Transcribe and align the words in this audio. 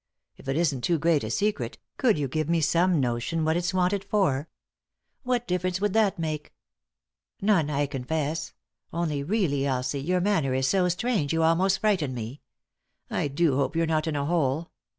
If 0.35 0.47
it 0.49 0.57
isn't 0.57 0.81
too 0.81 0.97
great 0.97 1.23
a 1.23 1.29
secret, 1.29 1.77
could 1.97 2.17
you 2.17 2.27
give 2.27 2.49
me 2.49 2.59
some 2.59 2.99
notion 2.99 3.45
what 3.45 3.55
it's 3.55 3.71
wanted 3.71 4.03
for?"" 4.03 4.49
What 5.23 5.47
difference 5.47 5.79
would 5.79 5.93
that 5.93 6.17
make?" 6.17 6.55
"None, 7.53 7.69
I 7.69 7.85
confess. 7.85 8.53
Only, 8.91 9.21
really, 9.21 9.63
Elsie, 9.67 10.01
your 10.01 10.19
manner 10.19 10.55
is 10.55 10.67
so 10.67 10.89
strange 10.89 11.33
you 11.33 11.43
almost 11.43 11.81
frighten 11.81 12.15
me. 12.15 12.41
I 13.11 13.27
do 13.27 13.57
hope 13.57 13.75
you're 13.75 13.85
not 13.85 14.07
in 14.07 14.15
a 14.15 14.25
bote. 14.25 14.69